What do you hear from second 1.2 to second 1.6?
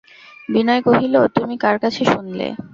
তুমি